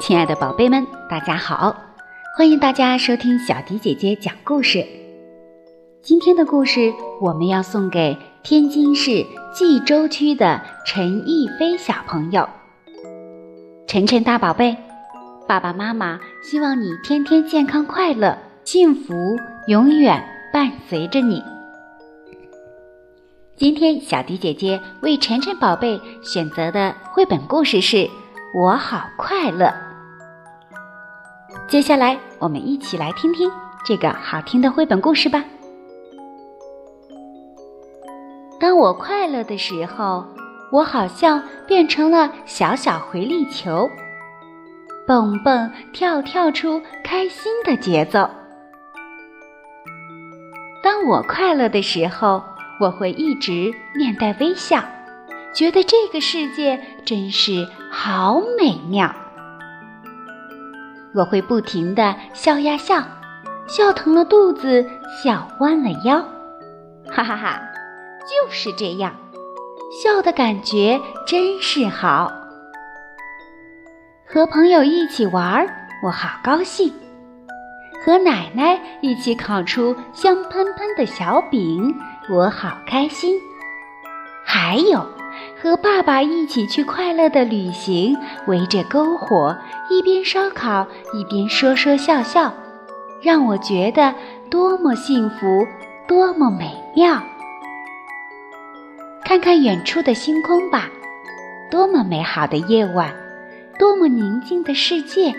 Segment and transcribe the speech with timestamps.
[0.00, 1.74] 亲爱的宝贝们，大家好！
[2.36, 4.86] 欢迎大家收听小迪姐姐讲故事。
[6.00, 12.48] 今天的故事我们要送给天津市蓟州区的陈逸飞小朋友。
[13.88, 14.76] 晨晨大宝贝，
[15.48, 19.14] 爸爸妈妈希望你天天健康快乐，幸福
[19.66, 21.42] 永远伴随着你。
[23.56, 27.96] 今天小迪姐姐为晨晨宝贝选择的绘本故事是
[28.54, 29.66] 《我好快乐》。
[31.66, 33.50] 接下来，我们一起来听听
[33.84, 35.44] 这个好听的绘本故事吧。
[38.60, 40.24] 当我快乐的时候，
[40.70, 43.90] 我好像变成了小小回力球，
[45.08, 48.30] 蹦蹦跳跳出开心的节奏。
[50.96, 52.42] 当我快乐的时候，
[52.80, 54.82] 我会一直面带微笑，
[55.52, 59.14] 觉得这个世界真是好美妙。
[61.14, 63.04] 我会不停地笑呀笑，
[63.66, 64.88] 笑疼了肚子，
[65.22, 66.24] 笑弯了腰，
[67.10, 67.60] 哈哈哈！
[68.20, 69.14] 就是这样，
[70.02, 72.32] 笑的感觉真是好。
[74.26, 75.66] 和朋友一起玩，
[76.02, 76.90] 我好高兴；
[78.04, 81.94] 和奶奶一起烤出香喷喷的小饼，
[82.28, 83.38] 我好开心。
[84.44, 85.06] 还有。
[85.60, 89.54] 和爸爸一起去快乐的旅行，围着篝火，
[89.90, 92.54] 一边烧烤一边说说笑笑，
[93.20, 94.14] 让我觉得
[94.50, 95.66] 多么幸福，
[96.06, 97.22] 多么美妙。
[99.24, 100.88] 看看远处的星空吧，
[101.70, 103.14] 多么美好的夜晚，
[103.78, 105.34] 多么宁静的世界。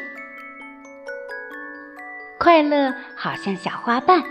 [2.47, 4.23] 快乐好像小花瓣，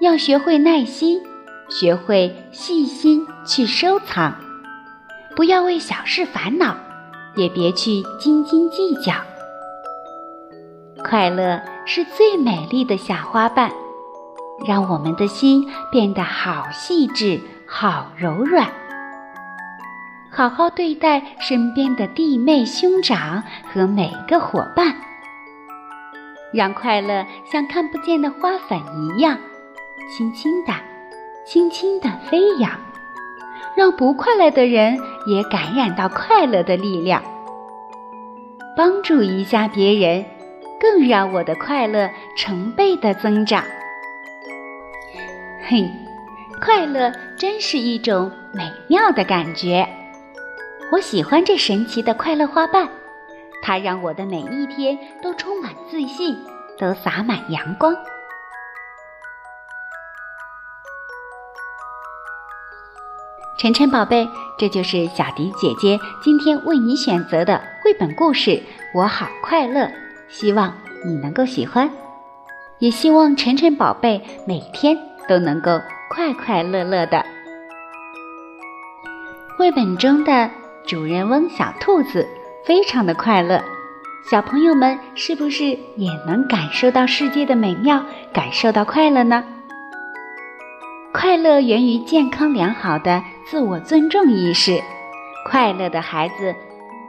[0.00, 1.20] 要学会耐心，
[1.68, 4.34] 学会细心去收藏。
[5.36, 6.74] 不要为小事烦恼，
[7.36, 9.12] 也别去斤斤计较。
[11.04, 13.70] 快乐是最美丽的小花瓣，
[14.66, 18.72] 让我们的心变得好细致、好柔软。
[20.30, 24.96] 好好对待身边的弟妹、兄长和每个伙伴，
[26.54, 29.36] 让快乐像看不见的花粉一样，
[30.08, 30.72] 轻轻的、
[31.44, 32.70] 轻轻的飞扬。
[33.76, 37.20] 让不快乐的人也感染到快乐的力量，
[38.76, 40.24] 帮助一下别人，
[40.78, 43.64] 更让我的快乐成倍的增长。
[45.66, 45.90] 嘿，
[46.62, 49.88] 快乐真是一种美妙的感觉。
[50.92, 52.88] 我喜欢这神奇的快乐花瓣，
[53.64, 56.36] 它让我的每一天都充满自信，
[56.78, 57.96] 都洒满阳光。
[63.58, 68.62] 晨晨宝贝，这就是小迪姐姐今天为你选择的绘本故事。
[68.92, 69.90] 我好快乐，
[70.28, 70.76] 希望
[71.06, 71.90] 你能够喜欢，
[72.80, 77.24] 也希望晨晨宝贝每天都能够快快乐乐的。
[79.56, 80.50] 绘本中的
[80.86, 82.28] 主人翁小兔子
[82.64, 83.62] 非常的快乐，
[84.30, 88.02] 小朋友们是不是也能感受到世界的美妙，
[88.32, 89.44] 感受到快乐呢？
[91.12, 94.82] 快乐源于健康良好的自我尊重意识。
[95.50, 96.54] 快乐的孩子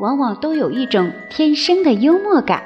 [0.01, 2.61] 往往都有一种天生的幽默感，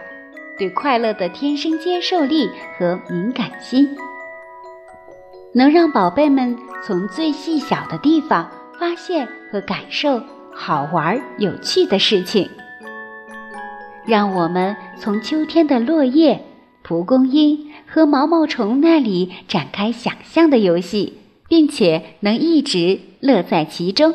[0.58, 3.88] 对快乐的天生接受力和敏感心，
[5.54, 10.20] 能让宝贝们从最细小的地方发现和感受
[10.52, 12.50] 好玩有趣的事情。
[14.10, 16.44] 让我们从秋天的落叶、
[16.84, 21.14] 蒲公英和毛毛虫那里展开想象的游戏。
[21.50, 24.14] 并且能一直乐在其中，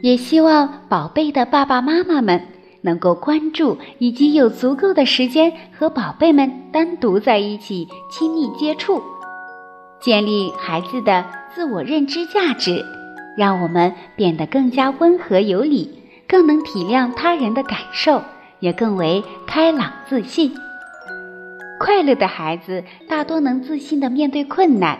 [0.00, 2.48] 也希望宝贝的爸爸妈妈们
[2.80, 9.00] 能够关注以及有足够的时间和宝贝们单独在一起亲密接触，
[10.00, 11.24] 建立孩子的
[11.54, 12.84] 自我认知价值，
[13.36, 15.88] 让我们变得更加温和有礼，
[16.26, 18.20] 更能体谅他人的感受，
[18.62, 20.54] 也更为开朗自信。
[21.78, 24.98] 快乐的孩子大多能自信地面对困难。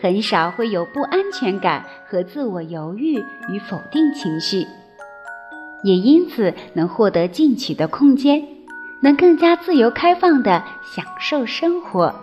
[0.00, 3.18] 很少会有不安全感和自我犹豫
[3.48, 4.66] 与否定情绪，
[5.82, 8.46] 也因此能获得进取的空间，
[9.02, 12.14] 能更加自由开放地享受生活。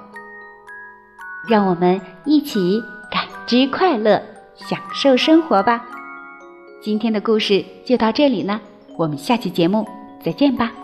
[1.50, 4.22] 让我们一起感知快乐，
[4.56, 5.84] 享受生活吧。
[6.82, 8.62] 今天的故事就到这里了，
[8.96, 9.88] 我们下期节目
[10.24, 10.81] 再见吧。